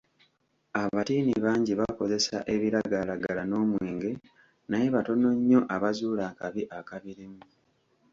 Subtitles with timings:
[0.81, 4.11] Abatiini bangi bakozesa ebiragalalagala n'omwenge,
[4.69, 7.41] naye batono nnyo abazuula akabi akabirimu.